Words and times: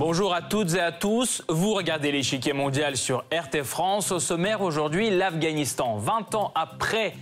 Bonjour 0.00 0.32
à 0.32 0.40
toutes 0.40 0.74
et 0.74 0.80
à 0.80 0.92
tous. 0.92 1.42
Vous 1.48 1.74
regardez 1.74 2.10
l'échiquier 2.10 2.54
mondial 2.54 2.96
sur 2.96 3.22
RT 3.30 3.62
France. 3.64 4.12
Au 4.12 4.18
sommaire 4.18 4.62
aujourd'hui, 4.62 5.10
l'Afghanistan. 5.10 5.98
20 5.98 6.34
ans 6.36 6.52
après 6.54 7.12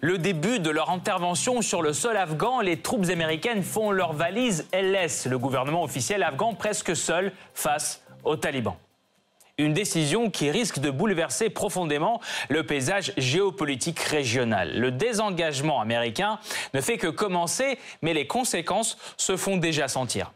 le 0.00 0.18
début 0.18 0.60
de 0.60 0.70
leur 0.70 0.90
intervention 0.90 1.62
sur 1.62 1.82
le 1.82 1.92
sol 1.92 2.16
afghan, 2.16 2.60
les 2.60 2.80
troupes 2.80 3.08
américaines 3.10 3.62
font 3.62 3.90
leur 3.90 4.12
valise 4.12 4.66
et 4.72 4.82
laissent 4.82 5.26
le 5.26 5.38
gouvernement 5.38 5.82
officiel 5.82 6.22
afghan 6.22 6.54
presque 6.54 6.94
seul 6.94 7.32
face 7.54 8.02
aux 8.24 8.36
talibans. 8.36 8.76
Une 9.60 9.72
décision 9.72 10.30
qui 10.30 10.52
risque 10.52 10.78
de 10.78 10.90
bouleverser 10.90 11.50
profondément 11.50 12.20
le 12.48 12.64
paysage 12.64 13.12
géopolitique 13.16 13.98
régional. 13.98 14.78
Le 14.78 14.92
désengagement 14.92 15.80
américain 15.80 16.38
ne 16.74 16.80
fait 16.80 16.96
que 16.96 17.08
commencer, 17.08 17.76
mais 18.00 18.14
les 18.14 18.28
conséquences 18.28 18.98
se 19.16 19.36
font 19.36 19.56
déjà 19.56 19.88
sentir. 19.88 20.32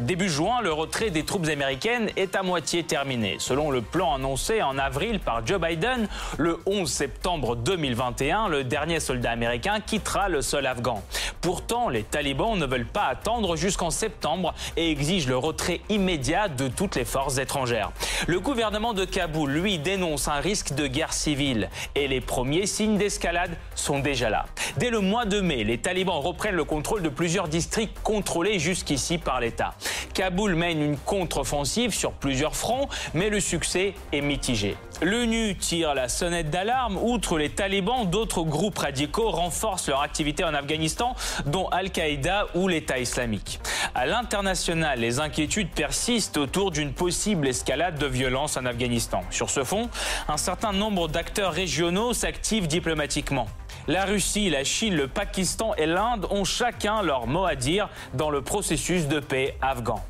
Début 0.00 0.28
juin, 0.28 0.60
le 0.60 0.72
retrait 0.72 1.10
des 1.10 1.22
troupes 1.22 1.46
américaines 1.46 2.10
est 2.16 2.34
à 2.34 2.42
moitié 2.42 2.82
terminé. 2.82 3.36
Selon 3.38 3.70
le 3.70 3.80
plan 3.80 4.12
annoncé 4.16 4.60
en 4.60 4.76
avril 4.76 5.20
par 5.20 5.46
Joe 5.46 5.60
Biden, 5.60 6.08
le 6.36 6.58
11 6.66 6.90
septembre 6.90 7.54
2021, 7.54 8.48
le 8.48 8.64
dernier 8.64 8.98
soldat 8.98 9.30
américain 9.30 9.78
quittera 9.78 10.28
le 10.28 10.42
sol 10.42 10.66
afghan. 10.66 11.00
Pourtant, 11.40 11.88
les 11.88 12.02
talibans 12.02 12.58
ne 12.58 12.66
veulent 12.66 12.86
pas 12.86 13.04
attendre 13.04 13.54
jusqu'en 13.54 13.90
septembre 13.90 14.52
et 14.76 14.90
exigent 14.90 15.28
le 15.28 15.36
retrait 15.36 15.80
immédiat 15.88 16.48
de 16.48 16.66
toutes 16.66 16.96
les 16.96 17.04
forces 17.04 17.38
étrangères. 17.38 17.92
Le 18.26 18.40
gouvernement 18.40 18.94
de 18.94 19.04
Kaboul, 19.04 19.52
lui, 19.52 19.78
dénonce 19.78 20.26
un 20.26 20.40
risque 20.40 20.74
de 20.74 20.88
guerre 20.88 21.12
civile 21.12 21.70
et 21.94 22.08
les 22.08 22.20
premiers 22.20 22.66
signes 22.66 22.98
d'escalade 22.98 23.56
sont 23.76 24.00
déjà 24.00 24.28
là. 24.28 24.46
Dès 24.76 24.90
le 24.90 24.98
mois 24.98 25.24
de 25.24 25.40
mai, 25.40 25.62
les 25.62 25.78
talibans 25.78 26.18
reprennent 26.18 26.56
le 26.56 26.64
contrôle 26.64 27.02
de 27.02 27.08
plusieurs 27.08 27.46
districts 27.46 27.96
contrôlés 28.02 28.58
jusqu'ici 28.58 29.18
par 29.18 29.38
l'État. 29.38 29.74
Kaboul 30.14 30.54
mène 30.54 30.82
une 30.82 30.96
contre-offensive 30.96 31.92
sur 31.92 32.12
plusieurs 32.12 32.56
fronts, 32.56 32.88
mais 33.14 33.30
le 33.30 33.40
succès 33.40 33.94
est 34.12 34.20
mitigé. 34.20 34.76
L'ONU 35.02 35.56
tire 35.56 35.94
la 35.94 36.08
sonnette 36.08 36.50
d'alarme. 36.50 36.96
Outre 36.96 37.36
les 37.36 37.50
talibans, 37.50 38.08
d'autres 38.08 38.42
groupes 38.42 38.78
radicaux 38.78 39.30
renforcent 39.30 39.88
leur 39.88 40.02
activité 40.02 40.44
en 40.44 40.54
Afghanistan, 40.54 41.14
dont 41.46 41.66
Al-Qaïda 41.68 42.46
ou 42.54 42.68
l'État 42.68 42.98
islamique. 42.98 43.60
À 43.94 44.06
l'international, 44.06 45.00
les 45.00 45.20
inquiétudes 45.20 45.70
persistent 45.70 46.38
autour 46.38 46.70
d'une 46.70 46.92
possible 46.92 47.48
escalade 47.48 47.98
de 47.98 48.06
violence 48.06 48.56
en 48.56 48.64
Afghanistan. 48.66 49.22
Sur 49.30 49.50
ce 49.50 49.64
fond, 49.64 49.90
un 50.28 50.36
certain 50.36 50.72
nombre 50.72 51.08
d'acteurs 51.08 51.52
régionaux 51.52 52.12
s'activent 52.12 52.68
diplomatiquement. 52.68 53.46
La 53.86 54.06
Russie, 54.06 54.48
la 54.48 54.64
Chine, 54.64 54.96
le 54.96 55.08
Pakistan 55.08 55.74
et 55.76 55.84
l'Inde 55.86 56.26
ont 56.30 56.44
chacun 56.44 57.02
leur 57.02 57.26
mot 57.26 57.44
à 57.44 57.54
dire 57.54 57.90
dans 58.14 58.30
le 58.30 58.40
processus 58.40 59.08
de 59.08 59.20
paix 59.20 59.56
afghan. 59.60 60.02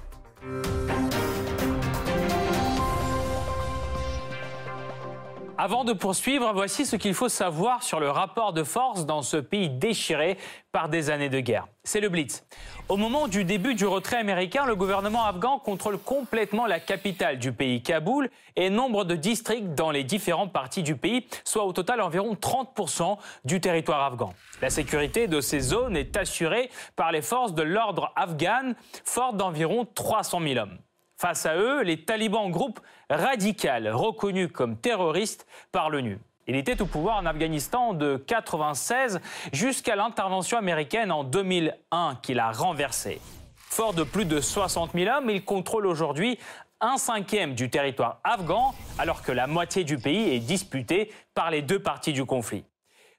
Avant 5.65 5.85
de 5.85 5.95
poursuivre, 5.95 6.53
voici 6.53 6.85
ce 6.85 6.95
qu'il 6.95 7.15
faut 7.15 7.31
savoir 7.31 7.83
sur 7.83 7.99
le 7.99 8.11
rapport 8.11 8.53
de 8.53 8.63
force 8.65 9.07
dans 9.07 9.23
ce 9.23 9.39
pays 9.39 9.71
déchiré 9.71 10.37
par 10.73 10.91
des 10.91 11.09
années 11.09 11.31
de 11.31 11.41
guerre. 11.41 11.69
C'est 11.85 12.01
le 12.01 12.11
Blitz. 12.11 12.45
Au 12.91 12.99
moment 12.99 13.29
du 13.29 13.45
début 13.45 13.75
du 13.75 13.87
retrait 13.87 14.19
américain, 14.19 14.67
le 14.67 14.77
gouvernement 14.77 15.25
afghan 15.25 15.59
contrôle 15.59 15.97
complètement 15.97 16.67
la 16.67 16.81
capitale 16.81 17.39
du 17.39 17.51
pays, 17.51 17.83
Kaboul, 17.83 18.29
et 18.57 18.69
nombre 18.69 19.05
de 19.05 19.17
districts 19.17 19.75
dans 19.75 19.91
les 19.91 20.05
différentes 20.05 20.53
parties 20.53 20.83
du 20.83 20.97
pays, 20.97 21.27
soit 21.45 21.65
au 21.65 21.73
total 21.73 22.03
environ 22.03 22.35
30% 22.35 23.17
du 23.47 23.59
territoire 23.63 24.03
afghan. 24.03 24.35
La 24.61 24.69
sécurité 24.69 25.29
de 25.29 25.41
ces 25.41 25.61
zones 25.61 25.97
est 25.97 26.19
assurée 26.19 26.69
par 26.95 27.11
les 27.11 27.23
forces 27.23 27.55
de 27.55 27.63
l'ordre 27.63 28.13
afghanes, 28.17 28.75
fortes 29.07 29.39
d'environ 29.39 29.87
300 29.95 30.43
000 30.43 30.59
hommes. 30.59 30.77
Face 31.25 31.47
à 31.47 31.57
eux, 31.57 31.81
les 31.81 32.05
talibans, 32.05 32.51
groupe 32.51 32.81
radical 33.09 33.89
reconnu 33.89 34.51
comme 34.51 34.77
terroriste 34.77 35.47
par 35.73 35.89
l'ONU. 35.89 36.19
Il 36.47 36.55
était 36.55 36.83
au 36.83 36.85
pouvoir 36.85 37.17
en 37.17 37.25
Afghanistan 37.25 37.95
de 37.95 38.17
1996 38.29 39.21
jusqu'à 39.51 39.97
l'intervention 39.97 40.59
américaine 40.59 41.11
en 41.11 41.25
2001 41.25 42.19
qui 42.21 42.35
l'a 42.35 42.53
renversé. 42.53 43.23
Fort 43.57 43.95
de 43.95 44.03
plus 44.03 44.27
de 44.27 44.39
60 44.39 44.91
000 44.93 45.11
hommes, 45.17 45.31
il 45.31 45.43
contrôle 45.47 45.87
aujourd'hui 45.87 46.39
un 46.83 46.99
cinquième 46.99 47.55
du 47.55 47.71
territoire 47.71 48.21
afghan, 48.23 48.75
alors 48.99 49.23
que 49.23 49.33
la 49.33 49.47
moitié 49.47 49.83
du 49.83 49.97
pays 49.97 50.29
est 50.35 50.41
disputée 50.41 51.11
par 51.33 51.51
les 51.51 51.63
deux 51.63 51.79
parties 51.79 52.13
du 52.13 52.27
conflit. 52.27 52.67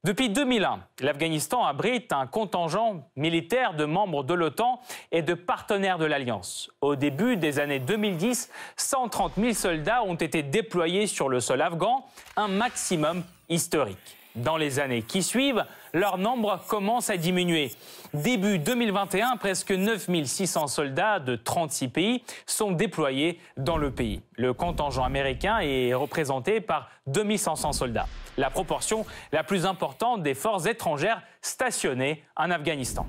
Depuis 0.06 0.30
2001, 0.30 0.82
l'Afghanistan 1.00 1.66
abrite 1.66 2.14
un 2.14 2.28
contingent 2.28 3.10
militaire 3.16 3.74
de 3.74 3.86
membres 3.86 4.24
de 4.24 4.36
l'OTAN 4.36 4.80
et 5.12 5.24
de 5.24 5.34
partenaires 5.34 5.98
de 5.98 6.06
l'Alliance. 6.06 6.70
Au 6.82 6.96
début 6.96 7.38
des 7.38 7.58
années 7.58 7.80
2010, 7.80 8.52
130 8.78 9.32
000 9.36 9.54
soldats 9.54 10.04
ont 10.04 10.14
été 10.14 10.44
déployés 10.44 11.08
sur 11.08 11.28
le 11.28 11.40
sol 11.40 11.60
afghan, 11.60 12.06
un 12.38 12.48
maximum 12.48 13.24
historique. 13.50 13.98
Dans 14.36 14.58
les 14.58 14.80
années 14.80 15.02
qui 15.02 15.24
suivent, 15.24 15.66
leur 15.94 16.18
nombre 16.18 16.60
commence 16.68 17.10
à 17.10 17.16
diminuer. 17.16 17.72
Début 18.14 18.60
2021, 18.60 19.38
presque 19.38 19.72
9600 19.72 20.68
soldats 20.68 21.20
de 21.20 21.36
36 21.36 21.88
pays 21.88 22.24
sont 22.46 22.72
déployés 22.72 23.40
dans 23.56 23.78
le 23.78 23.92
pays. 23.92 24.22
Le 24.38 24.54
contingent 24.54 25.04
américain 25.04 25.60
est 25.60 25.94
représenté 25.94 26.60
par 26.60 26.90
2500 27.08 27.72
soldats, 27.72 28.08
la 28.38 28.50
proportion 28.50 29.06
la 29.32 29.44
plus 29.44 29.66
importante 29.66 30.22
des 30.22 30.34
forces 30.34 30.66
étrangères 30.66 31.22
stationnées 31.42 32.24
en 32.36 32.52
Afghanistan. 32.52 33.08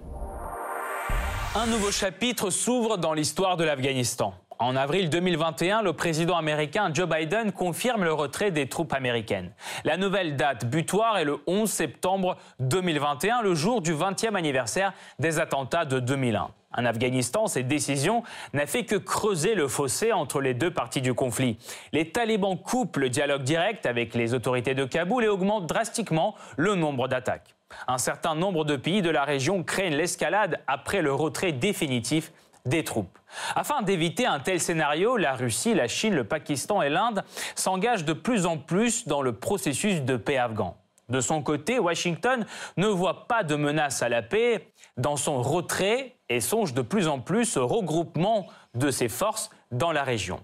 Un 1.56 1.66
nouveau 1.66 1.90
chapitre 1.90 2.50
s'ouvre 2.50 2.98
dans 2.98 3.14
l'histoire 3.14 3.56
de 3.56 3.64
l'Afghanistan. 3.64 4.34
En 4.58 4.74
avril 4.74 5.10
2021, 5.10 5.82
le 5.82 5.92
président 5.92 6.36
américain 6.36 6.90
Joe 6.92 7.06
Biden 7.06 7.52
confirme 7.52 8.04
le 8.04 8.12
retrait 8.14 8.50
des 8.50 8.68
troupes 8.68 8.94
américaines. 8.94 9.52
La 9.84 9.98
nouvelle 9.98 10.36
date 10.36 10.64
butoir 10.64 11.18
est 11.18 11.24
le 11.24 11.40
11 11.46 11.70
septembre 11.70 12.38
2021, 12.60 13.42
le 13.42 13.54
jour 13.54 13.82
du 13.82 13.92
20e 13.92 14.34
anniversaire 14.34 14.94
des 15.18 15.40
attentats 15.40 15.84
de 15.84 16.00
2001. 16.00 16.48
En 16.72 16.84
Afghanistan, 16.86 17.48
cette 17.48 17.68
décision 17.68 18.22
n'a 18.54 18.66
fait 18.66 18.84
que 18.84 18.96
creuser 18.96 19.54
le 19.54 19.68
fossé 19.68 20.12
entre 20.12 20.40
les 20.40 20.54
deux 20.54 20.70
parties 20.70 21.02
du 21.02 21.12
conflit. 21.12 21.58
Les 21.92 22.10
talibans 22.10 22.56
coupent 22.56 22.96
le 22.96 23.10
dialogue 23.10 23.42
direct 23.42 23.84
avec 23.84 24.14
les 24.14 24.32
autorités 24.32 24.74
de 24.74 24.84
Kaboul 24.86 25.24
et 25.24 25.28
augmentent 25.28 25.66
drastiquement 25.66 26.34
le 26.56 26.74
nombre 26.76 27.08
d'attaques. 27.08 27.56
Un 27.88 27.98
certain 27.98 28.34
nombre 28.34 28.64
de 28.64 28.76
pays 28.76 29.02
de 29.02 29.10
la 29.10 29.24
région 29.24 29.62
craignent 29.62 29.96
l'escalade 29.96 30.60
après 30.66 31.02
le 31.02 31.12
retrait 31.12 31.52
définitif 31.52 32.32
des 32.66 32.84
troupes. 32.84 33.18
Afin 33.54 33.82
d'éviter 33.82 34.26
un 34.26 34.40
tel 34.40 34.60
scénario, 34.60 35.16
la 35.16 35.34
Russie, 35.34 35.74
la 35.74 35.88
Chine, 35.88 36.14
le 36.14 36.24
Pakistan 36.24 36.82
et 36.82 36.88
l'Inde 36.88 37.24
s'engagent 37.54 38.04
de 38.04 38.12
plus 38.12 38.46
en 38.46 38.58
plus 38.58 39.06
dans 39.06 39.22
le 39.22 39.32
processus 39.32 40.02
de 40.02 40.16
paix 40.16 40.36
afghan. 40.36 40.76
De 41.08 41.20
son 41.20 41.42
côté, 41.42 41.78
Washington 41.78 42.44
ne 42.76 42.86
voit 42.88 43.28
pas 43.28 43.44
de 43.44 43.54
menace 43.54 44.02
à 44.02 44.08
la 44.08 44.22
paix 44.22 44.68
dans 44.96 45.16
son 45.16 45.40
retrait 45.40 46.16
et 46.28 46.40
songe 46.40 46.74
de 46.74 46.82
plus 46.82 47.06
en 47.06 47.20
plus 47.20 47.56
au 47.56 47.66
regroupement 47.66 48.46
de 48.74 48.90
ses 48.90 49.08
forces 49.08 49.50
dans 49.70 49.92
la 49.92 50.02
région. 50.02 50.40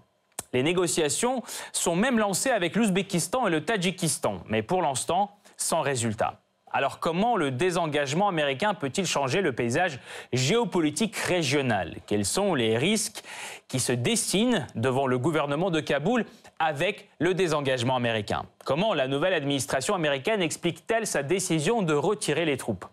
Les 0.52 0.62
négociations 0.62 1.42
sont 1.72 1.96
même 1.96 2.18
lancées 2.18 2.50
avec 2.50 2.76
l'Ouzbékistan 2.76 3.48
et 3.48 3.50
le 3.50 3.64
Tadjikistan, 3.64 4.42
mais 4.46 4.62
pour 4.62 4.82
l'instant, 4.82 5.30
sans 5.56 5.80
résultat. 5.80 6.42
Alors 6.72 7.00
comment 7.00 7.36
le 7.36 7.50
désengagement 7.50 8.28
américain 8.28 8.74
peut-il 8.74 9.06
changer 9.06 9.42
le 9.42 9.52
paysage 9.52 10.00
géopolitique 10.32 11.16
régional? 11.16 11.96
Quels 12.06 12.24
sont 12.24 12.54
les 12.54 12.78
risques 12.78 13.22
qui 13.68 13.78
se 13.78 13.92
dessinent 13.92 14.66
devant 14.74 15.06
le 15.06 15.18
gouvernement 15.18 15.70
de 15.70 15.80
Kaboul 15.80 16.24
avec 16.58 17.10
le 17.18 17.34
désengagement 17.34 17.96
américain? 17.96 18.44
Comment 18.64 18.94
la 18.94 19.06
nouvelle 19.06 19.34
administration 19.34 19.94
américaine 19.94 20.40
explique-t-elle 20.40 21.06
sa 21.06 21.22
décision 21.22 21.82
de 21.82 21.94
retirer 21.94 22.44
les 22.44 22.56
troupes? 22.56 22.86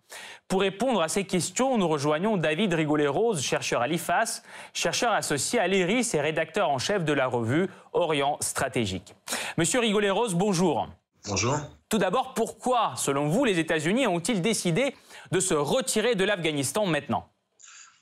Pour 0.47 0.61
répondre 0.61 1.01
à 1.01 1.07
ces 1.07 1.23
questions, 1.25 1.77
nous 1.77 1.87
rejoignons 1.87 2.35
David 2.35 2.73
Rigolet-Rose, 2.73 3.41
chercheur 3.41 3.81
à 3.81 3.87
l'IFAS, 3.87 4.41
chercheur 4.73 5.13
associé 5.13 5.59
à 5.59 5.67
l'IRIS 5.67 6.13
et 6.15 6.21
rédacteur 6.21 6.69
en 6.69 6.79
chef 6.79 7.05
de 7.05 7.13
la 7.13 7.27
revue 7.27 7.69
Orient 7.93 8.37
Stratégique. 8.41 9.15
Monsieur 9.57 9.79
Rigolet-Rose, 9.79 10.35
bonjour. 10.35 10.89
Bonjour. 11.27 11.59
Tout 11.89 11.97
d'abord, 11.97 12.35
pourquoi, 12.35 12.93
selon 12.97 13.29
vous, 13.29 13.45
les 13.45 13.57
États-Unis 13.57 14.05
ont-ils 14.05 14.41
décidé 14.41 14.95
de 15.31 15.39
se 15.39 15.55
retirer 15.55 16.13
de 16.13 16.23
l'Afghanistan 16.23 16.85
maintenant? 16.85 17.27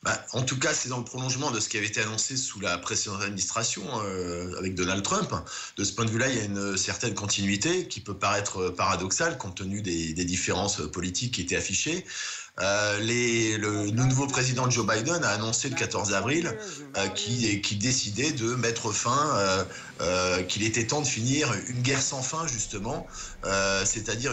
Bah, 0.03 0.25
en 0.33 0.43
tout 0.43 0.59
cas, 0.59 0.73
c'est 0.73 0.89
dans 0.89 0.99
le 0.99 1.03
prolongement 1.05 1.51
de 1.51 1.59
ce 1.59 1.69
qui 1.69 1.77
avait 1.77 1.87
été 1.87 2.01
annoncé 2.01 2.37
sous 2.37 2.59
la 2.59 2.77
précédente 2.77 3.21
administration 3.21 3.83
euh, 4.03 4.57
avec 4.57 4.75
Donald 4.75 5.03
Trump. 5.03 5.33
De 5.77 5.83
ce 5.83 5.93
point 5.93 6.05
de 6.05 6.11
vue-là, 6.11 6.29
il 6.29 6.37
y 6.37 6.39
a 6.39 6.43
une 6.43 6.77
certaine 6.77 7.13
continuité 7.13 7.87
qui 7.87 8.01
peut 8.01 8.17
paraître 8.17 8.69
paradoxale 8.69 9.37
compte 9.37 9.55
tenu 9.55 9.81
des, 9.81 10.13
différences 10.13 10.81
politiques 10.91 11.35
qui 11.35 11.41
étaient 11.41 11.55
affichées. 11.55 12.05
Euh, 12.59 12.99
les, 12.99 13.55
le, 13.57 13.91
nouveau 13.91 14.25
président 14.25 14.67
Joe 14.67 14.85
Biden 14.85 15.23
a 15.23 15.29
annoncé 15.29 15.69
le 15.69 15.75
14 15.75 16.13
avril 16.13 16.57
euh, 16.97 17.07
qu'il 17.09 17.61
qui 17.61 17.75
décidait 17.75 18.31
de 18.31 18.55
mettre 18.55 18.91
fin, 18.91 19.65
euh, 20.01 20.41
qu'il 20.43 20.63
était 20.63 20.87
temps 20.87 21.01
de 21.01 21.07
finir 21.07 21.53
une 21.67 21.81
guerre 21.81 22.01
sans 22.01 22.23
fin 22.23 22.47
justement, 22.47 23.05
c'est-à-dire 23.85 24.31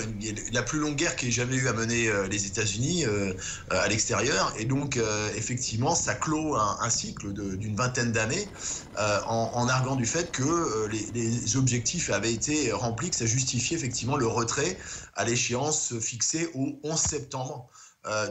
la 0.53 0.63
plus 0.63 0.79
longue 0.79 0.97
guerre 0.97 1.17
qu'ait 1.17 1.31
jamais 1.31 1.57
eu 1.57 1.69
à 1.69 1.73
mener 1.73 2.11
les 2.31 2.47
États-Unis 2.47 3.05
à 3.71 3.89
l'extérieur. 3.89 4.53
Et 4.59 4.65
donc 4.65 4.99
effectivement, 5.37 5.95
ça 5.95 6.15
clôt 6.15 6.57
un, 6.57 6.91
cycle 6.91 7.33
d'une 7.33 7.77
vingtaine 7.77 8.13
d'années 8.13 8.49
en, 8.99 9.51
en, 9.55 9.69
arguant 9.69 9.97
du 9.97 10.07
fait 10.07 10.31
que 10.31 10.87
les, 10.89 11.07
les 11.15 11.57
objectifs 11.57 12.11
avaient 12.11 12.33
été 12.33 12.73
remplis, 12.73 13.11
que 13.11 13.17
ça 13.17 13.27
justifiait 13.27 13.77
effectivement 13.77 14.17
le 14.17 14.27
retrait 14.27 14.79
à 15.15 15.25
l'échéance 15.25 15.95
fixée 16.01 16.49
au 16.55 16.79
11 16.85 16.99
septembre. 16.99 17.69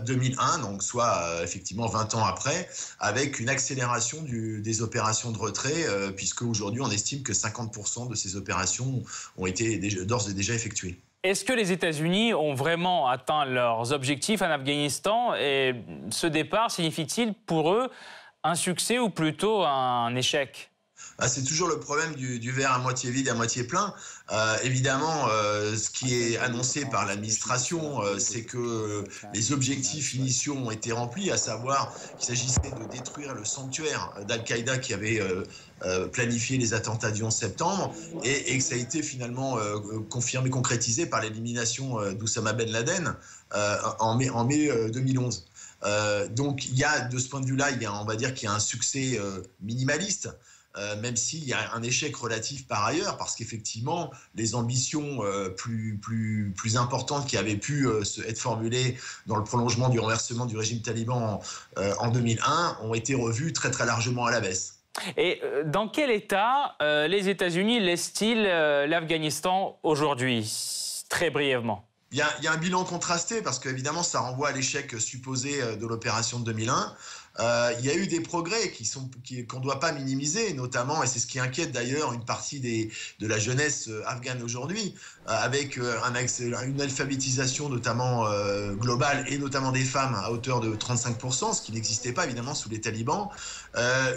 2001, 0.06 0.60
euh, 0.60 0.62
donc 0.62 0.84
soit 0.84 1.24
euh, 1.24 1.44
effectivement 1.44 1.88
20 1.88 2.16
ans 2.16 2.26
après, 2.26 2.70
avec 3.00 3.40
une 3.40 3.50
accélération 3.50 4.20
des 4.24 4.82
opérations 4.82 5.32
de 5.32 5.38
retrait, 5.38 5.86
euh, 5.88 6.12
puisque 6.12 6.44
aujourd'hui 6.44 6.82
on 6.82 6.90
estime 6.90 7.24
que 7.24 7.34
50% 7.34 8.10
de 8.10 8.16
ces 8.16 8.36
opérations 8.36 9.04
ont 9.38 9.46
été 9.46 9.78
d'ores 10.06 10.30
et 10.30 10.34
déjà 10.34 10.54
effectuées. 10.54 11.00
Est-ce 11.24 11.46
que 11.46 11.54
les 11.54 11.72
États-Unis 11.72 12.34
ont 12.34 12.54
vraiment 12.54 13.08
atteint 13.08 13.46
leurs 13.46 13.94
objectifs 13.94 14.42
en 14.42 14.52
Afghanistan? 14.52 15.34
Et 15.36 15.74
ce 16.10 16.28
départ 16.28 16.70
signifie-t-il 16.70 17.34
pour 17.34 17.72
eux 17.72 17.90
un 18.44 18.56
succès 18.56 19.00
ou 19.00 19.10
plutôt 19.10 19.64
un 19.64 20.14
échec? 20.16 20.73
Ah, 21.20 21.30
c'est 21.30 21.44
toujours 21.44 21.68
le 21.68 21.80
problème 21.80 22.16
du, 22.16 22.52
verre 22.52 22.72
à 22.72 22.80
moitié 22.80 23.12
vide, 23.12 23.30
à 23.30 23.36
moitié 23.36 23.64
plein. 23.64 23.94
Euh, 24.32 24.58
évidemment, 24.64 25.28
euh, 25.30 25.76
ce 25.76 25.90
qui 25.90 26.16
est 26.16 26.38
annoncé 26.38 26.86
par 26.86 27.06
l'administration, 27.06 28.02
euh, 28.02 28.18
c'est 28.18 28.44
que 28.44 29.04
les 29.34 29.52
objectifs 29.52 30.16
initiaux 30.16 30.56
ont 30.56 30.72
été 30.72 30.92
remplis, 30.92 31.32
à 31.32 31.38
savoir 31.38 31.94
qu'il 32.18 32.26
s'agissait 32.26 32.62
de 32.62 32.92
détruire 32.92 33.36
le 33.36 33.46
sanctuaire 33.46 34.14
d'Al-Qaïda 34.28 34.80
qui 34.80 34.94
avait 34.94 35.22
planifié 36.12 36.58
les 36.58 36.74
attentats 36.74 37.12
du 37.12 37.24
11 37.24 37.34
septembre, 37.34 37.94
et, 38.24 38.58
que 38.58 38.64
ça 38.64 38.76
a 38.76 38.78
été 38.78 39.04
finalement 39.04 39.58
confirmé, 40.10 40.50
concrétisé 40.50 41.06
par 41.06 41.22
l'élimination 41.22 42.12
d'Oussama 42.14 42.54
Ben 42.54 42.70
Laden 42.72 43.16
en 44.00 44.16
mai, 44.16 44.30
en 44.30 44.46
mai 44.46 44.70
2011. 44.92 45.46
donc, 46.32 46.66
il 46.66 46.78
y 46.78 46.84
a 46.84 47.02
de 47.02 47.18
ce 47.20 47.28
point 47.28 47.42
de 47.42 47.46
vue-là, 47.46 47.70
on 48.02 48.06
va 48.06 48.16
dire 48.16 48.34
qu'il 48.34 48.48
y 48.48 48.52
a 48.52 48.56
un 48.56 48.60
succès 48.60 49.20
minimaliste. 49.62 50.30
Euh, 50.76 50.96
même 51.02 51.16
s'il 51.16 51.44
y 51.44 51.54
a 51.54 51.72
un 51.76 51.84
échec 51.84 52.16
relatif 52.16 52.68
par 52.68 52.84
ailleurs, 52.84 53.18
parce 53.18 53.36
qu'effectivement, 53.36 54.12
les 54.34 54.56
ambitions 54.56 55.24
euh, 55.24 55.50
plus, 55.50 56.00
plus, 56.02 56.52
plus 56.58 56.78
importantes 56.78 57.28
qui 57.28 57.38
avaient 57.38 57.58
pu 57.58 57.86
euh, 57.86 58.02
être 58.28 58.40
formulées 58.40 58.98
dans 59.28 59.36
le 59.36 59.44
prolongement 59.44 59.90
du 59.90 60.00
renversement 60.00 60.48
du 60.48 60.58
régime 60.58 60.82
taliban 60.82 61.42
en 61.78 62.10
2001 62.10 62.78
ont 62.82 62.94
été 62.94 63.14
revues 63.14 63.54
très 63.54 63.70
très 63.70 63.86
largement 63.86 64.26
à 64.26 64.32
la 64.32 64.42
baisse. 64.42 64.80
Et 65.18 65.42
dans 65.66 65.88
quel 65.88 66.12
état 66.12 66.76
les 66.82 67.30
États-Unis 67.30 67.80
laissent-ils 67.80 68.44
l'Afghanistan 68.44 69.80
aujourd'hui 69.84 71.04
Très 71.10 71.30
brièvement? 71.30 71.86
Il 72.12 72.20
y, 72.20 72.22
a, 72.22 72.28
il 72.40 72.46
y, 72.46 72.48
a, 72.48 72.52
un 72.52 72.58
bilan 72.58 72.84
contrasté 72.84 73.42
parce 73.42 73.58
qu'évidemment, 73.60 74.04
ça 74.04 74.20
renvoie 74.20 74.50
à 74.50 74.52
l'échec 74.52 75.00
supposé 75.00 75.62
de 75.78 75.88
l'opération 75.88 76.40
de 76.40 76.46
2001. 76.46 76.96
Euh, 77.40 77.74
il 77.80 77.86
y 77.86 77.90
a 77.90 77.96
eu 77.96 78.06
des 78.06 78.20
progrès 78.20 78.70
qui 78.72 78.86
sont 78.86 79.10
qu'on 79.50 79.58
ne 79.58 79.64
doit 79.64 79.80
pas 79.80 79.92
minimiser, 79.92 80.54
notamment, 80.54 81.02
et 81.02 81.08
c'est 81.08 81.18
ce 81.18 81.26
qui 81.26 81.40
inquiète 81.40 81.72
d'ailleurs 81.72 82.14
une 82.14 82.24
partie 82.24 82.60
de 82.60 83.28
la 83.28 83.40
jeunesse 83.40 83.88
euh, 83.88 84.04
afghane 84.06 84.44
aujourd'hui, 84.44 84.94
euh, 85.28 85.32
avec 85.32 85.80
un, 85.80 86.64
une 86.64 86.82
alphabétisation 86.82 87.70
notamment 87.70 88.26
globale 88.74 89.26
et 89.28 89.38
notamment 89.38 89.72
des 89.72 89.84
femmes 89.84 90.16
à 90.16 90.32
hauteur 90.32 90.60
de 90.60 90.76
35%, 90.76 91.56
ce 91.56 91.62
qui 91.62 91.72
n'existait 91.72 92.14
pas 92.14 92.26
évidemment 92.26 92.54
sous 92.54 92.70
les 92.70 92.82
talibans, 92.82 93.30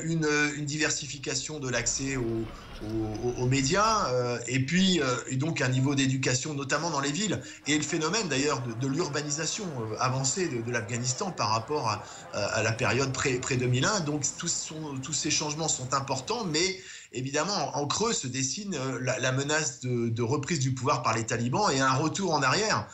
une, 0.04 0.26
diversification 0.66 1.58
de 1.60 1.68
l'accès 1.68 2.16
aux 2.16 3.46
médias, 3.46 4.10
et 4.46 4.60
puis 4.60 5.00
donc 5.32 5.60
un 5.60 5.68
niveau 5.68 5.94
d'éducation, 5.94 6.54
notamment 6.54 6.90
dans 6.90 7.00
les 7.00 7.12
villes, 7.12 7.40
et 7.66 7.76
le 7.76 7.84
phénomène 7.84 8.28
d'ailleurs 8.28 8.62
de, 8.62 8.86
l'urbanisation 8.86 9.66
avancée 9.98 10.48
de, 10.48 10.70
l'Afghanistan 10.70 11.30
par 11.30 11.50
rapport 11.50 12.02
à 12.32 12.62
la 12.62 12.72
période 12.72 13.05
pré-2001. 13.10 14.04
donc 14.04 14.24
tous, 14.38 15.12
ces 15.12 15.30
changements 15.30 15.68
sont 15.68 15.94
importants, 15.94 16.44
mais 16.44 16.78
évidemment, 17.12 17.76
en 17.76 17.86
creux 17.86 18.12
se 18.12 18.26
dessine 18.26 18.76
la, 19.00 19.32
menace 19.32 19.80
de, 19.80 20.22
reprise 20.22 20.58
du 20.58 20.74
pouvoir 20.74 21.02
par 21.02 21.14
les 21.14 21.24
talibans 21.24 21.70
et 21.72 21.80
un 21.80 21.94
retour 21.94 22.34
en 22.34 22.42
arrière. 22.42 22.86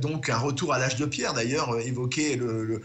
donc 0.00 0.28
un 0.28 0.38
retour 0.38 0.72
à 0.72 0.78
l'âge 0.78 0.96
de 0.96 1.06
pierre, 1.06 1.34
d'ailleurs, 1.34 1.78
évoqué 1.80 2.36
le, 2.36 2.82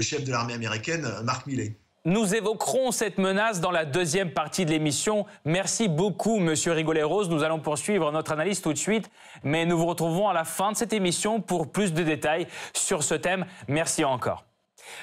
chef 0.00 0.24
de 0.24 0.30
l'armée 0.30 0.54
américaine, 0.54 1.08
Mark 1.24 1.46
Milley. 1.46 1.76
Nous 2.06 2.34
évoquerons 2.34 2.92
cette 2.92 3.16
menace 3.16 3.62
dans 3.62 3.70
la 3.70 3.86
deuxième 3.86 4.30
partie 4.30 4.66
de 4.66 4.70
l'émission. 4.70 5.24
Merci 5.46 5.88
beaucoup, 5.88 6.38
Monsieur 6.38 6.72
Rigoleros. 6.72 7.28
Nous 7.28 7.42
allons 7.44 7.60
poursuivre 7.60 8.12
notre 8.12 8.32
analyse 8.32 8.60
tout 8.60 8.74
de 8.74 8.78
suite, 8.78 9.10
mais 9.42 9.64
nous 9.64 9.78
vous 9.78 9.86
retrouvons 9.86 10.28
à 10.28 10.34
la 10.34 10.44
fin 10.44 10.72
de 10.72 10.76
cette 10.76 10.92
émission 10.92 11.40
pour 11.40 11.72
plus 11.72 11.94
de 11.94 12.02
détails 12.02 12.46
sur 12.74 13.02
ce 13.02 13.14
thème. 13.14 13.46
Merci 13.68 14.04
encore. 14.04 14.44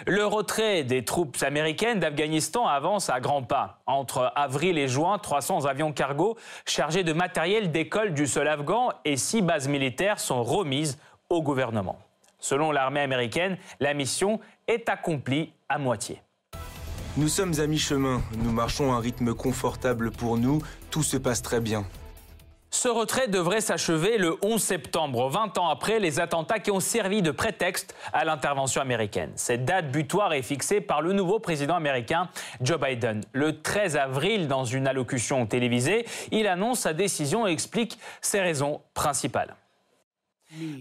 Le 0.06 0.26
retrait 0.26 0.84
des 0.84 1.06
troupes 1.06 1.38
américaines 1.42 2.00
d'Afghanistan 2.00 2.68
avance 2.68 3.10
à 3.10 3.20
grands 3.20 3.44
pas. 3.44 3.82
Entre 3.86 4.32
avril 4.36 4.78
et 4.78 4.88
juin, 4.88 5.18
300 5.18 5.66
avions 5.66 5.92
cargo 5.92 6.38
chargés 6.66 7.04
de 7.04 7.14
matériel 7.14 7.72
d'école 7.72 8.14
du 8.14 8.28
sol 8.28 8.48
afghan 8.48 8.90
et 9.06 9.18
six 9.18 9.42
bases 9.42 9.68
militaires 9.68 10.20
sont 10.20 10.44
remises 10.44 10.98
au 11.30 11.42
gouvernement. 11.42 11.98
Selon 12.40 12.72
l'armée 12.72 13.02
américaine, 13.02 13.58
la 13.80 13.94
mission 13.94 14.40
est 14.68 14.90
accomplie 14.90 15.54
à 15.70 15.78
moitié. 15.78 16.22
Nous 17.18 17.28
sommes 17.28 17.60
à 17.60 17.68
mi-chemin, 17.68 18.22
nous 18.38 18.52
marchons 18.52 18.94
à 18.94 18.96
un 18.96 19.00
rythme 19.00 19.34
confortable 19.34 20.12
pour 20.12 20.38
nous, 20.38 20.62
tout 20.90 21.04
se 21.04 21.18
passe 21.18 21.42
très 21.42 21.60
bien. 21.60 21.86
Ce 22.74 22.88
retrait 22.88 23.28
devrait 23.28 23.60
s'achever 23.60 24.18
le 24.18 24.38
11 24.42 24.64
septembre, 24.64 25.30
20 25.30 25.58
ans 25.58 25.68
après 25.68 26.00
les 26.00 26.22
attentats 26.22 26.60
qui 26.60 26.72
ont 26.72 26.80
servi 26.80 27.22
de 27.22 27.30
prétexte 27.30 27.94
à 28.14 28.24
l'intervention 28.24 28.82
américaine. 28.82 29.32
Cette 29.36 29.66
date 29.66 29.92
butoir 29.92 30.32
est 30.32 30.42
fixée 30.42 30.80
par 30.80 31.02
le 31.02 31.12
nouveau 31.12 31.40
président 31.40 31.76
américain 31.76 32.30
Joe 32.62 32.80
Biden. 32.80 33.22
Le 33.34 33.62
13 33.62 33.98
avril, 33.98 34.48
dans 34.48 34.64
une 34.64 34.88
allocution 34.88 35.46
télévisée, 35.46 36.06
il 36.32 36.48
annonce 36.48 36.80
sa 36.80 36.94
décision 36.94 37.46
et 37.46 37.52
explique 37.52 38.00
ses 38.22 38.40
raisons 38.40 38.82
principales. 38.94 39.56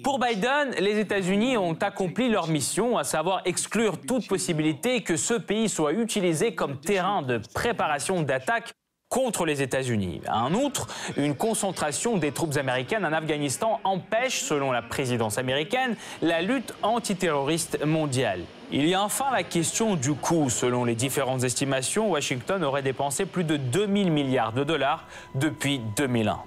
Pour 0.05 0.21
Biden, 0.21 0.71
les 0.79 0.99
États-Unis 0.99 1.57
ont 1.57 1.75
accompli 1.75 2.29
leur 2.29 2.47
mission, 2.47 2.99
à 2.99 3.05
savoir 3.05 3.43
exclure 3.45 4.01
toute 4.01 4.29
possibilité 4.29 5.03
que 5.03 5.17
ce 5.17 5.35
pays 5.35 5.69
soit 5.69 5.93
utilisé 5.93 6.55
comme 6.55 6.81
terrain 6.81 7.23
de 7.23 7.41
préparation 7.53 8.23
d'attaque 8.23 8.75
contre 9.11 9.45
les 9.45 9.61
États-Unis. 9.61 10.23
En 10.33 10.55
outre, 10.55 10.87
une 11.17 11.35
concentration 11.35 12.17
des 12.17 12.31
troupes 12.31 12.57
américaines 12.57 13.05
en 13.05 13.13
Afghanistan 13.13 13.81
empêche, 13.85 14.41
selon 14.41 14.71
la 14.71 14.83
présidence 14.83 15.37
américaine, 15.37 15.97
la 16.23 16.41
lutte 16.41 16.75
antiterroriste 16.83 17.85
mondiale. 17.85 18.41
Il 18.71 18.87
y 18.87 18.95
a 18.95 19.03
enfin 19.03 19.27
la 19.33 19.43
question 19.43 19.97
du 19.97 20.15
coût. 20.15 20.49
Selon 20.49 20.85
les 20.85 20.95
différentes 20.95 21.43
estimations, 21.43 22.09
Washington 22.09 22.63
aurait 22.63 22.83
dépensé 22.83 23.27
plus 23.27 23.43
de 23.43 23.57
2000 23.57 24.13
milliards 24.13 24.53
de 24.53 24.63
dollars 24.63 25.05
depuis 25.35 25.81
2001. 25.97 26.39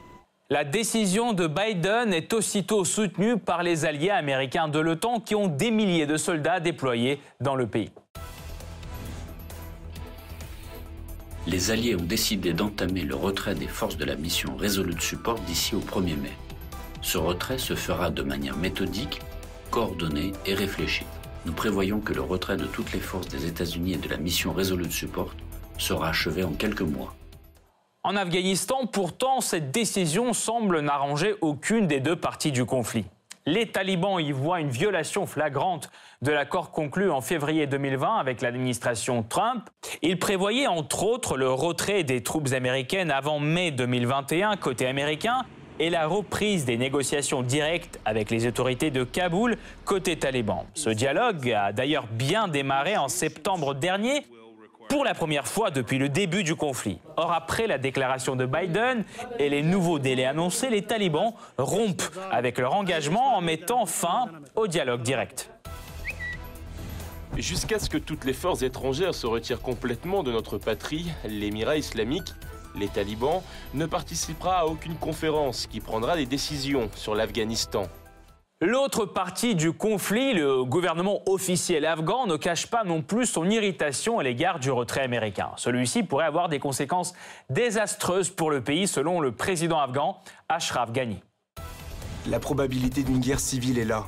La 0.49 0.63
décision 0.63 1.33
de 1.33 1.47
Biden 1.47 2.13
est 2.13 2.31
aussitôt 2.31 2.85
soutenue 2.85 3.37
par 3.37 3.63
les 3.63 3.83
alliés 3.83 4.09
américains 4.09 4.69
de 4.69 4.79
l'OTAN 4.79 5.19
qui 5.19 5.35
ont 5.35 5.47
des 5.47 5.71
milliers 5.71 6.05
de 6.05 6.15
soldats 6.15 6.61
déployés 6.61 7.19
dans 7.41 7.55
le 7.55 7.67
pays. 7.67 7.91
Les 11.45 11.71
alliés 11.71 11.95
ont 11.95 12.05
décidé 12.05 12.53
d'entamer 12.53 13.01
le 13.01 13.15
retrait 13.15 13.53
des 13.53 13.67
forces 13.67 13.97
de 13.97 14.05
la 14.05 14.15
mission 14.15 14.55
Resolute 14.55 15.01
Support 15.01 15.39
d'ici 15.41 15.75
au 15.75 15.81
1er 15.81 16.15
mai. 16.15 16.31
Ce 17.01 17.17
retrait 17.17 17.57
se 17.57 17.75
fera 17.75 18.09
de 18.09 18.23
manière 18.23 18.55
méthodique, 18.55 19.19
coordonnée 19.69 20.31
et 20.45 20.53
réfléchie. 20.53 21.05
Nous 21.45 21.51
prévoyons 21.51 21.99
que 21.99 22.13
le 22.13 22.21
retrait 22.21 22.55
de 22.55 22.65
toutes 22.65 22.93
les 22.93 23.01
forces 23.01 23.27
des 23.27 23.45
États-Unis 23.45 23.93
et 23.93 23.97
de 23.97 24.07
la 24.07 24.15
mission 24.15 24.53
Resolute 24.53 24.93
Support 24.93 25.35
sera 25.77 26.07
achevé 26.07 26.45
en 26.45 26.53
quelques 26.53 26.81
mois. 26.81 27.13
En 28.03 28.15
Afghanistan, 28.15 28.85
pourtant, 28.85 29.41
cette 29.41 29.71
décision 29.71 30.31
semble 30.31 30.79
n'arranger 30.79 31.35
aucune 31.41 31.87
des 31.87 31.99
deux 31.99 32.15
parties 32.15 32.53
du 32.53 32.63
conflit. 32.63 33.03
Les 33.45 33.67
talibans 33.67 34.19
y 34.19 34.31
voient 34.31 34.61
une 34.61 34.69
violation 34.69 35.25
flagrante 35.25 35.89
de 36.21 36.31
l'accord 36.31 36.71
conclu 36.71 37.11
en 37.11 37.19
février 37.19 37.67
2020 37.67 38.15
avec 38.15 38.41
l'administration 38.41 39.21
Trump. 39.21 39.69
Ils 40.01 40.17
prévoyaient 40.17 40.67
entre 40.67 41.03
autres 41.03 41.35
le 41.35 41.51
retrait 41.51 42.03
des 42.03 42.23
troupes 42.23 42.53
américaines 42.53 43.11
avant 43.11 43.39
mai 43.41 43.71
2021 43.71 44.55
côté 44.55 44.87
américain 44.87 45.41
et 45.79 45.89
la 45.89 46.07
reprise 46.07 46.63
des 46.63 46.77
négociations 46.77 47.41
directes 47.41 47.99
avec 48.05 48.31
les 48.31 48.47
autorités 48.47 48.91
de 48.91 49.03
Kaboul 49.03 49.57
côté 49.83 50.17
taliban. 50.17 50.65
Ce 50.73 50.89
dialogue 50.89 51.51
a 51.51 51.73
d'ailleurs 51.73 52.07
bien 52.07 52.47
démarré 52.47 52.95
en 52.95 53.09
septembre 53.09 53.73
dernier 53.73 54.25
pour 54.89 55.03
la 55.03 55.13
première 55.13 55.47
fois 55.47 55.71
depuis 55.71 55.97
le 55.97 56.09
début 56.09 56.43
du 56.43 56.55
conflit. 56.55 56.99
Or, 57.17 57.31
après 57.31 57.67
la 57.67 57.77
déclaration 57.77 58.35
de 58.35 58.45
Biden 58.45 59.03
et 59.39 59.49
les 59.49 59.63
nouveaux 59.63 59.99
délais 59.99 60.25
annoncés, 60.25 60.69
les 60.69 60.83
talibans 60.83 61.33
rompent 61.57 62.03
avec 62.31 62.57
leur 62.57 62.73
engagement 62.73 63.37
en 63.37 63.41
mettant 63.41 63.85
fin 63.85 64.29
au 64.55 64.67
dialogue 64.67 65.01
direct. 65.01 65.49
Jusqu'à 67.37 67.79
ce 67.79 67.89
que 67.89 67.97
toutes 67.97 68.25
les 68.25 68.33
forces 68.33 68.61
étrangères 68.61 69.15
se 69.15 69.25
retirent 69.25 69.61
complètement 69.61 70.21
de 70.21 70.31
notre 70.31 70.59
patrie, 70.59 71.11
l'Émirat 71.25 71.77
islamique, 71.77 72.29
les 72.75 72.87
talibans, 72.87 73.41
ne 73.73 73.85
participera 73.85 74.59
à 74.59 74.65
aucune 74.65 74.95
conférence 74.95 75.67
qui 75.67 75.79
prendra 75.79 76.15
des 76.15 76.27
décisions 76.27 76.89
sur 76.95 77.15
l'Afghanistan. 77.15 77.87
L'autre 78.61 79.05
partie 79.05 79.55
du 79.55 79.73
conflit, 79.73 80.33
le 80.33 80.63
gouvernement 80.63 81.21
officiel 81.25 81.85
afghan, 81.85 82.27
ne 82.27 82.37
cache 82.37 82.67
pas 82.67 82.85
non 82.85 83.01
plus 83.01 83.25
son 83.25 83.49
irritation 83.49 84.19
à 84.19 84.23
l'égard 84.23 84.59
du 84.59 84.71
retrait 84.71 85.01
américain. 85.01 85.49
Celui-ci 85.57 86.03
pourrait 86.03 86.27
avoir 86.27 86.47
des 86.47 86.59
conséquences 86.59 87.13
désastreuses 87.49 88.29
pour 88.29 88.51
le 88.51 88.61
pays, 88.61 88.87
selon 88.87 89.19
le 89.19 89.33
président 89.33 89.79
afghan 89.79 90.21
Ashraf 90.47 90.93
Ghani. 90.93 91.19
La 92.29 92.39
probabilité 92.39 93.03
d'une 93.03 93.19
guerre 93.19 93.41
civile 93.41 93.79
est 93.79 93.85
là. 93.85 94.05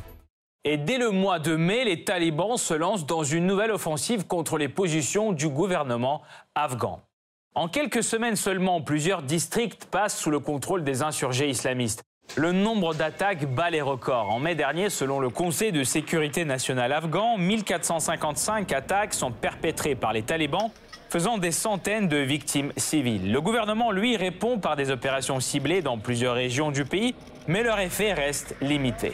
Et 0.64 0.78
dès 0.78 1.00
le 1.00 1.12
mois 1.12 1.40
de 1.40 1.58
mai, 1.58 1.84
les 1.84 2.06
talibans 2.06 2.56
se 2.56 2.74
lancent 2.74 3.06
dans 3.06 3.24
une 3.24 3.46
nouvelle 3.46 3.72
offensive 3.72 4.25
contre 4.25 4.58
les 4.58 4.70
positions 4.70 5.34
du 5.34 5.50
gouvernement 5.50 6.22
afghan. 6.56 7.02
En 7.56 7.68
quelques 7.68 8.04
semaines 8.04 8.38
seulement, 8.38 8.82
plusieurs 8.82 9.22
districts 9.22 9.86
passent 9.86 10.18
sous 10.18 10.32
le 10.32 10.40
contrôle 10.40 10.86
des 10.86 11.04
insurgés 11.04 11.50
islamistes. 11.50 12.04
Le 12.38 12.51
nombre 12.51 12.94
d'attaques 12.94 13.46
bat 13.46 13.70
les 13.70 13.82
records. 13.82 14.29
En 14.29 14.39
mai 14.39 14.55
dernier, 14.55 14.89
selon 14.89 15.22
le 15.22 15.29
Conseil 15.29 15.72
de 15.72 15.86
sécurité 15.86 16.44
nationale 16.44 16.91
afghan, 16.91 17.38
1455 17.38 18.74
attaques 18.74 19.13
sont 19.13 19.32
perpétrées 19.32 19.96
par 19.96 20.12
les 20.12 20.24
talibans, 20.24 20.70
faisant 21.10 21.38
des 21.38 21.51
centaines 21.51 22.10
de 22.10 22.17
victimes 22.17 22.74
civiles. 22.75 23.32
Le 23.32 23.39
gouvernement, 23.39 23.91
lui, 23.91 24.17
répond 24.17 24.60
par 24.60 24.75
des 24.75 24.91
opérations 24.91 25.39
ciblées 25.39 25.82
dans 25.82 25.98
plusieurs 25.98 26.36
régions 26.36 26.72
du 26.72 26.84
pays, 26.84 27.15
mais 27.48 27.63
leur 27.63 27.79
effet 27.79 28.12
reste 28.12 28.53
limité. 28.60 29.13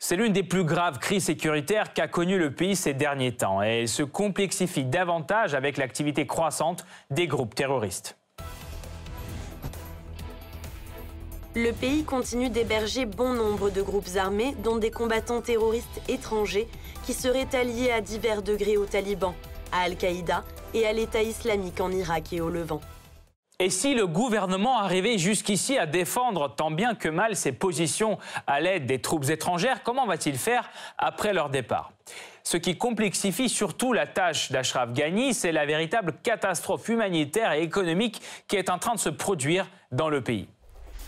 C'est 0.00 0.16
l'une 0.16 0.32
des 0.32 0.42
plus 0.42 0.64
graves 0.64 0.98
crises 0.98 1.26
sécuritaires 1.26 1.92
qu'a 1.92 2.08
connu 2.08 2.38
le 2.38 2.52
pays 2.52 2.74
ces 2.74 2.92
derniers 2.92 3.36
temps 3.36 3.62
et 3.62 3.82
elle 3.82 3.88
se 3.88 4.02
complexifie 4.02 4.84
davantage 4.84 5.54
avec 5.54 5.76
l'activité 5.76 6.26
croissante 6.26 6.84
des 7.10 7.28
groupes 7.28 7.54
terroristes. 7.54 8.17
Le 11.54 11.72
pays 11.72 12.04
continue 12.04 12.50
d'héberger 12.50 13.06
bon 13.06 13.32
nombre 13.32 13.70
de 13.70 13.80
groupes 13.80 14.16
armés, 14.16 14.54
dont 14.62 14.76
des 14.76 14.90
combattants 14.90 15.40
terroristes 15.40 16.02
étrangers 16.06 16.68
qui 17.06 17.14
seraient 17.14 17.48
alliés 17.54 17.90
à 17.90 18.02
divers 18.02 18.42
degrés 18.42 18.76
aux 18.76 18.84
talibans, 18.84 19.34
à 19.72 19.80
Al-Qaïda 19.80 20.44
et 20.74 20.86
à 20.86 20.92
l'État 20.92 21.22
islamique 21.22 21.80
en 21.80 21.90
Irak 21.90 22.34
et 22.34 22.42
au 22.42 22.50
Levant. 22.50 22.82
Et 23.58 23.70
si 23.70 23.94
le 23.94 24.06
gouvernement 24.06 24.78
arrivait 24.78 25.18
jusqu'ici 25.18 25.78
à 25.78 25.86
défendre 25.86 26.54
tant 26.54 26.70
bien 26.70 26.94
que 26.94 27.08
mal 27.08 27.34
ses 27.34 27.52
positions 27.52 28.18
à 28.46 28.60
l'aide 28.60 28.86
des 28.86 29.00
troupes 29.00 29.28
étrangères, 29.30 29.82
comment 29.82 30.06
va-t-il 30.06 30.36
faire 30.36 30.70
après 30.96 31.32
leur 31.32 31.48
départ? 31.48 31.90
Ce 32.44 32.56
qui 32.56 32.78
complexifie 32.78 33.48
surtout 33.48 33.92
la 33.92 34.06
tâche 34.06 34.52
d'Ashraf 34.52 34.92
Ghani, 34.92 35.34
c'est 35.34 35.50
la 35.52 35.66
véritable 35.66 36.14
catastrophe 36.22 36.88
humanitaire 36.88 37.52
et 37.52 37.62
économique 37.62 38.22
qui 38.46 38.56
est 38.56 38.70
en 38.70 38.78
train 38.78 38.94
de 38.94 39.00
se 39.00 39.08
produire 39.08 39.66
dans 39.90 40.08
le 40.08 40.20
pays. 40.20 40.46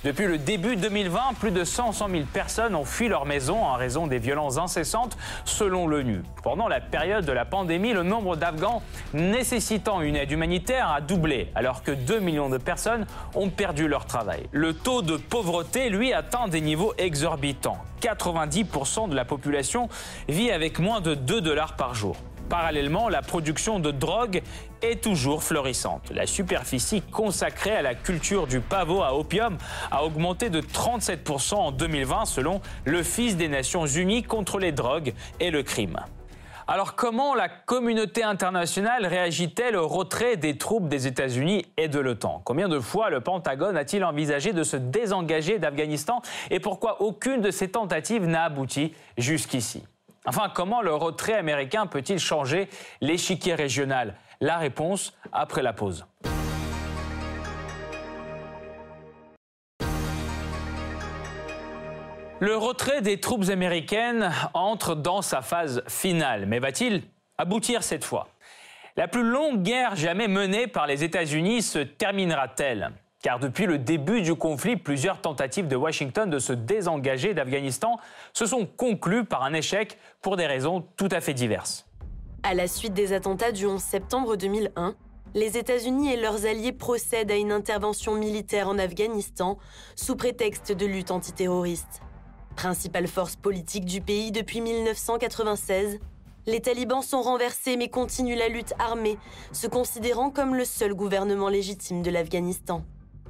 Depuis 0.02 0.26
le 0.26 0.38
début 0.38 0.76
2020, 0.76 1.35
plus 1.38 1.50
de 1.50 1.62
100 1.62 1.92
000 1.92 2.11
personnes 2.33 2.75
ont 2.75 2.87
fui 2.87 3.09
leur 3.09 3.26
maison 3.26 3.62
en 3.62 3.75
raison 3.75 4.07
des 4.07 4.19
violences 4.19 4.57
incessantes, 4.57 5.19
selon 5.45 5.87
l'ONU. 5.87 6.23
Pendant 6.42 6.69
la 6.69 6.80
période 6.80 7.26
de 7.26 7.33
la 7.33 7.45
pandémie, 7.45 7.92
le 7.92 8.02
nombre 8.02 8.35
d'Afghans 8.35 8.83
nécessitant 9.12 10.00
une 10.00 10.16
aide 10.16 10.33
humanitaire 10.33 10.90
a 10.90 11.02
doublé, 11.02 11.50
alors 11.54 11.83
que 11.83 11.90
2 11.90 12.19
millions 12.19 12.49
de 12.49 12.57
personnes 12.57 13.04
ont 13.35 13.50
perdu 13.50 13.88
leur 13.88 14.07
travail. 14.07 14.49
Le 14.52 14.73
taux 14.73 15.02
de 15.02 15.19
pauvreté, 15.19 15.90
lui, 15.90 16.14
atteint 16.14 16.49
des 16.49 16.62
niveaux 16.62 16.95
exorbitants. 16.97 17.76
90% 18.00 19.11
de 19.11 19.14
la 19.14 19.26
population 19.26 19.90
vit 20.30 20.50
avec 20.50 20.78
moins 20.78 21.02
de 21.02 21.14
2 21.14 21.42
dollars 21.42 21.76
par 21.76 21.95
jour. 21.95 22.16
Parallèlement, 22.50 23.09
la 23.09 23.23
production 23.23 23.78
de 23.78 23.92
drogue 23.92 24.42
est 24.83 25.00
toujours 25.04 25.45
florissante. 25.45 26.11
La 26.11 26.26
superficie 26.26 27.00
consacrée 27.00 27.76
à 27.76 27.80
la 27.80 27.95
culture 27.95 28.49
du 28.49 28.59
pavot 28.59 29.02
à 29.02 29.14
opium 29.14 29.57
a 29.92 30.04
augmenté 30.04 30.50
de 30.50 30.61
37% 30.61 31.54
en 31.54 31.71
2020 31.71 32.25
selon 32.25 32.61
l'Office 32.87 33.37
des 33.37 33.47
Nations 33.47 33.87
Unies 33.87 34.25
contre 34.25 34.59
les 34.59 34.73
drogues 34.73 35.14
et 35.38 35.52
le 35.52 35.62
crime. 35.62 36.00
Alors 36.66 36.97
comment 36.97 37.37
la 37.37 37.49
communauté 37.49 38.25
internationale 38.25 39.07
réagit-elle 39.07 39.76
au 39.76 39.87
retrait 39.87 40.37
des 40.37 40.59
troupes 40.59 40.88
des 40.88 41.07
États-Unis 41.07 41.66
et 41.76 41.87
de 41.87 42.00
l'OTAN? 42.00 42.42
Combien 42.45 42.69
de 42.69 42.80
fois 42.80 43.11
le 43.11 43.21
Pentagone 43.21 43.76
a-t-il 43.76 44.04
envisagé 44.04 44.52
de 44.52 44.64
se 44.64 44.76
désengager 44.76 45.61
d'Afghanistan 45.61 46.21
et 46.50 46.59
pourquoi 46.59 47.00
aucune 47.00 47.42
de 47.42 47.52
ces 47.52 47.69
tentatives 47.71 48.26
n'a 48.26 48.42
abouti 48.42 48.92
jusqu'ici? 49.16 49.85
Enfin, 50.26 50.50
comment 50.54 50.82
le 50.82 50.94
retrait 50.94 51.34
américain 51.34 51.86
peut-il 51.86 52.18
changer 52.18 52.68
l'échiquier 53.00 53.54
régional? 53.54 54.16
La 54.40 54.58
réponse 54.58 55.14
après 55.32 55.62
la 55.62 55.72
pause. 55.72 56.06
Le 62.42 62.56
retrait 62.56 63.02
des 63.02 63.20
troupes 63.20 63.50
américaines 63.50 64.32
entre 64.54 64.94
dans 64.94 65.20
sa 65.20 65.42
phase 65.42 65.82
finale, 65.88 66.46
mais 66.46 66.58
va-t-il 66.58 67.02
aboutir 67.36 67.82
cette 67.82 68.04
fois? 68.04 68.28
La 68.96 69.08
plus 69.08 69.22
longue 69.22 69.62
guerre 69.62 69.94
jamais 69.94 70.26
menée 70.26 70.66
par 70.66 70.86
les 70.86 71.04
États-Unis 71.04 71.62
se 71.62 71.78
terminera-t-elle? 71.78 72.92
Car 73.22 73.38
depuis 73.38 73.66
le 73.66 73.78
début 73.78 74.22
du 74.22 74.34
conflit, 74.34 74.76
plusieurs 74.76 75.20
tentatives 75.20 75.68
de 75.68 75.76
Washington 75.76 76.28
de 76.30 76.38
se 76.38 76.52
désengager 76.52 77.34
d'Afghanistan 77.34 77.98
se 78.32 78.46
sont 78.46 78.66
conclues 78.66 79.24
par 79.24 79.42
un 79.42 79.52
échec 79.52 79.98
pour 80.22 80.36
des 80.36 80.46
raisons 80.46 80.86
tout 80.96 81.08
à 81.10 81.20
fait 81.20 81.34
diverses. 81.34 81.86
À 82.42 82.54
la 82.54 82.66
suite 82.66 82.94
des 82.94 83.12
attentats 83.12 83.52
du 83.52 83.66
11 83.66 83.80
septembre 83.80 84.36
2001, 84.36 84.94
les 85.34 85.58
États-Unis 85.58 86.14
et 86.14 86.16
leurs 86.16 86.46
alliés 86.46 86.72
procèdent 86.72 87.30
à 87.30 87.36
une 87.36 87.52
intervention 87.52 88.14
militaire 88.14 88.68
en 88.68 88.78
Afghanistan 88.78 89.58
sous 89.94 90.16
prétexte 90.16 90.72
de 90.72 90.86
lutte 90.86 91.10
antiterroriste. 91.10 92.00
Principale 92.56 93.06
force 93.06 93.36
politique 93.36 93.84
du 93.84 94.00
pays 94.00 94.32
depuis 94.32 94.62
1996, 94.62 96.00
les 96.46 96.60
talibans 96.60 97.02
sont 97.02 97.20
renversés 97.20 97.76
mais 97.76 97.88
continuent 97.88 98.38
la 98.38 98.48
lutte 98.48 98.72
armée, 98.78 99.18
se 99.52 99.66
considérant 99.66 100.30
comme 100.30 100.54
le 100.54 100.64
seul 100.64 100.94
gouvernement 100.94 101.50
légitime 101.50 102.02
de 102.02 102.10
l'Afghanistan. 102.10 102.82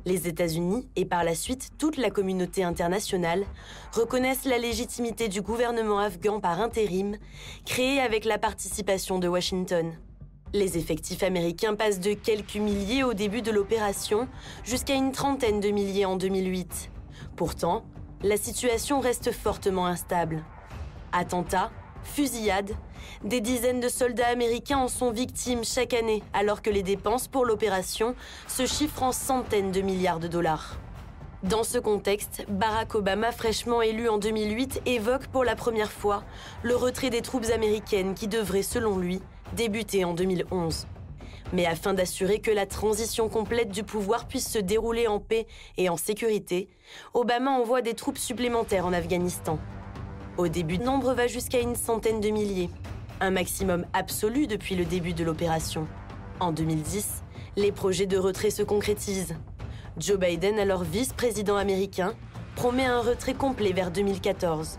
Les 0.07 0.29
États-Unis 0.29 0.89
et 0.97 1.05
par 1.05 1.25
la 1.25 1.35
suite 1.35 1.71
toute 1.79 1.97
la 1.97 2.11
communauté 2.11 2.65
internationale 2.65 3.45
reconnaissent 3.93 4.47
la 4.47 4.59
légitimité 4.59 5.29
du 5.29 5.43
gouvernement 5.43 5.99
afghan 5.99 6.41
par 6.41 6.61
intérim, 6.61 7.17
créé 7.67 8.01
avec 8.01 8.25
la 8.25 8.39
participation 8.39 9.19
de 9.19 9.29
Washington. 9.29 9.93
Les 10.53 10.79
effectifs 10.79 11.23
américains 11.23 11.75
passent 11.75 12.01
de 12.01 12.15
quelques 12.15 12.57
milliers 12.57 13.05
au 13.05 13.15
début 13.15 13.43
de 13.43 13.51
l'opération 13.51 14.27
jusqu'à 14.65 14.95
une 14.95 15.13
trentaine 15.13 15.61
de 15.61 15.69
milliers 15.69 16.07
en 16.07 16.17
2008. 16.17 16.91
Pourtant, 17.37 17.85
la 18.23 18.37
situation 18.37 19.01
reste 19.01 19.33
fortement 19.33 19.87
instable. 19.87 20.43
Attentats, 21.13 21.71
fusillades, 22.05 22.73
des 23.25 23.41
dizaines 23.41 23.81
de 23.81 23.89
soldats 23.89 24.29
américains 24.29 24.79
en 24.79 24.89
sont 24.89 25.11
victimes 25.11 25.65
chaque 25.65 25.95
année, 25.95 26.23
alors 26.33 26.63
que 26.63 26.71
les 26.71 26.83
dépenses 26.83 27.29
pour 27.29 27.45
l'opération 27.45 28.15
se 28.49 28.67
chiffrent 28.67 29.03
en 29.03 29.13
centaines 29.13 29.73
de 29.73 29.81
milliards 29.81 30.21
de 30.21 30.29
dollars. 30.29 30.79
Dans 31.43 31.65
ce 31.65 31.79
contexte, 31.79 32.45
Barack 32.49 32.95
Obama, 32.95 33.33
fraîchement 33.33 33.81
élu 33.81 34.11
en 34.11 34.19
2008, 34.19 34.83
évoque 34.85 35.27
pour 35.29 35.43
la 35.43 35.57
première 35.57 35.91
fois 35.91 36.23
le 36.63 36.77
retrait 36.77 37.09
des 37.09 37.23
troupes 37.23 37.47
américaines 37.55 38.15
qui 38.15 38.29
devrait, 38.29 38.63
selon 38.63 38.99
lui, 38.99 39.23
débuter 39.55 40.05
en 40.05 40.13
2011. 40.13 40.87
Mais 41.55 41.65
afin 41.65 41.95
d'assurer 41.95 42.41
que 42.41 42.51
la 42.51 42.67
transition 42.67 43.29
complète 43.29 43.71
du 43.71 43.85
pouvoir 43.85 44.29
puisse 44.29 44.49
se 44.49 44.59
dérouler 44.59 45.07
en 45.07 45.19
paix 45.19 45.47
et 45.79 45.89
en 45.89 45.97
sécurité, 45.97 46.69
Obama 47.15 47.51
envoie 47.51 47.81
des 47.81 47.95
troupes 47.95 48.19
supplémentaires 48.19 48.85
en 48.85 48.93
Afghanistan. 48.93 49.59
Au 50.39 50.49
début, 50.49 50.77
le 50.77 50.85
nombre 50.85 51.13
va 51.15 51.27
jusqu'à 51.27 51.61
une 51.61 51.75
centaine 51.75 52.21
de 52.21 52.29
milliers, 52.31 52.71
un 53.21 53.31
maximum 53.31 53.85
absolu 53.93 54.47
depuis 54.47 54.77
le 54.77 54.85
début 54.85 55.13
de 55.13 55.25
l'opération. 55.25 55.87
En 56.39 56.53
2010, 56.53 57.23
les 57.57 57.73
projets 57.73 58.07
de 58.07 58.17
retrait 58.17 58.51
se 58.51 58.63
concrétisent. 58.63 59.35
Joe 59.99 60.19
Biden, 60.19 60.59
alors 60.59 60.85
vice-président 60.85 61.57
américain, 61.57 62.15
promet 62.57 62.87
un 62.87 63.01
retrait 63.01 63.35
complet 63.35 63.73
vers 63.73 63.91
2014. 63.91 64.79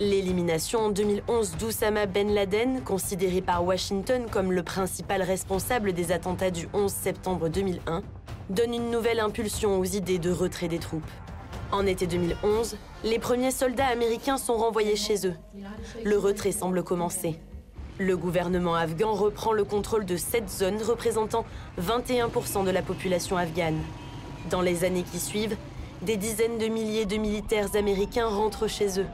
L'élimination 0.00 0.80
en 0.80 0.90
2011 0.90 1.56
d'Oussama 1.56 2.06
Ben 2.06 2.32
Laden, 2.32 2.82
considéré 2.82 3.40
par 3.40 3.64
Washington 3.64 4.26
comme 4.30 4.52
le 4.52 4.62
principal 4.62 5.22
responsable 5.22 5.92
des 5.92 6.12
attentats 6.12 6.50
du 6.50 6.68
11 6.74 6.92
septembre 6.92 7.48
2001, 7.48 8.02
donne 8.50 8.74
une 8.74 8.90
nouvelle 8.90 9.20
impulsion 9.20 9.78
aux 9.78 9.84
idées 9.84 10.18
de 10.18 10.30
retrait 10.30 10.68
des 10.68 10.78
troupes. 10.78 11.02
En 11.70 11.84
été 11.84 12.06
2011, 12.06 12.76
les 13.04 13.18
premiers 13.18 13.50
soldats 13.50 13.86
américains 13.86 14.38
sont 14.38 14.56
renvoyés 14.56 14.96
chez 14.96 15.26
eux. 15.26 15.34
Le 16.02 16.16
retrait 16.16 16.52
semble 16.52 16.82
commencer. 16.82 17.38
Le 17.98 18.16
gouvernement 18.16 18.74
afghan 18.74 19.12
reprend 19.12 19.52
le 19.52 19.64
contrôle 19.64 20.06
de 20.06 20.16
cette 20.16 20.48
zone 20.48 20.80
représentant 20.80 21.44
21% 21.80 22.64
de 22.64 22.70
la 22.70 22.80
population 22.80 23.36
afghane. 23.36 23.80
Dans 24.50 24.62
les 24.62 24.84
années 24.84 25.02
qui 25.02 25.18
suivent, 25.18 25.56
des 26.00 26.16
dizaines 26.16 26.58
de 26.58 26.68
milliers 26.68 27.06
de 27.06 27.16
militaires 27.16 27.74
américains 27.74 28.28
rentrent 28.28 28.68
chez 28.68 29.00
eux. 29.00 29.06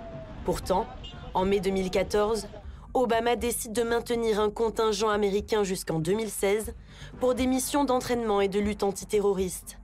Pourtant, 0.45 0.87
en 1.33 1.45
mai 1.45 1.59
2014, 1.59 2.47
Obama 2.93 3.35
décide 3.35 3.73
de 3.73 3.83
maintenir 3.83 4.39
un 4.39 4.51
contingent 4.51 5.09
américain 5.09 5.65
jusqu'en 5.65 5.99
2016 5.99 6.75
pour 7.19 7.35
des 7.35 7.47
missions 7.47 7.85
d'entraînement 7.85 8.41
et 8.41 8.49
de 8.49 8.61
lutte 8.61 8.85
antiterroriste. 8.85 9.79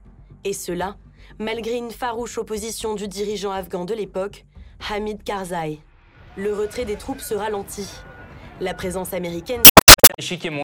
Et 0.45 0.53
cela, 0.53 0.95
malgré 1.39 1.75
une 1.75 1.91
farouche 1.91 2.37
opposition 2.37 2.95
du 2.95 3.07
dirigeant 3.07 3.51
afghan 3.51 3.85
de 3.85 3.93
l'époque, 3.93 4.45
Hamid 4.89 5.23
Karzai. 5.23 5.79
Le 6.37 6.53
retrait 6.53 6.85
des 6.85 6.95
troupes 6.95 7.21
se 7.21 7.33
ralentit. 7.33 7.89
La 8.59 8.73
présence 8.73 9.13
américaine 9.13 9.63